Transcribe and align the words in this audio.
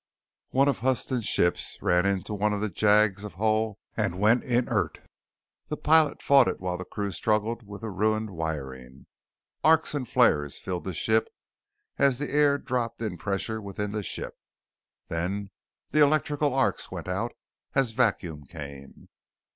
One 0.49 0.67
of 0.67 0.79
Huston's 0.79 1.25
ships 1.27 1.77
ran 1.79 2.07
into 2.07 2.33
one 2.33 2.53
of 2.53 2.61
the 2.61 2.71
jags 2.71 3.23
of 3.23 3.35
hull 3.35 3.77
and 3.95 4.19
went 4.19 4.43
inert. 4.43 4.97
The 5.67 5.77
pilot 5.77 6.23
fought 6.23 6.47
it 6.47 6.59
while 6.59 6.79
the 6.79 6.85
crew 6.85 7.11
struggled 7.11 7.67
with 7.67 7.81
the 7.81 7.91
ruined 7.91 8.31
wiring. 8.31 9.05
Arcs 9.63 9.93
and 9.93 10.09
flares 10.09 10.57
filled 10.57 10.85
the 10.85 10.95
ship 10.95 11.29
as 11.99 12.17
the 12.17 12.31
air 12.31 12.57
dropped 12.57 13.03
in 13.03 13.15
pressure 13.19 13.61
within 13.61 13.91
the 13.91 14.01
ship, 14.01 14.33
then 15.07 15.51
the 15.91 15.99
electrical 15.99 16.51
arcs 16.51 16.89
went 16.89 17.07
out 17.07 17.33
as 17.75 17.91
vacuum 17.91 18.45
came. 18.47 19.07